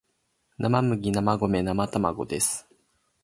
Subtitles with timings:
[0.57, 2.65] 生麦生米生卵です